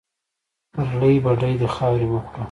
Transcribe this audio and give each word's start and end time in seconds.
پرلې 0.73 1.11
بډۍ 1.23 1.53
دې 1.59 1.67
خاورې 1.75 2.07
مه 2.11 2.19
خوره 2.25 2.39